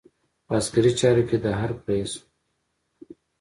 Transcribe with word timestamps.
په 0.45 0.53
عسکري 0.59 0.91
چارو 0.99 1.23
کې 1.29 1.37
د 1.43 1.45
حرب 1.59 1.79
رئیس 1.89 2.11
وو. 2.17 2.23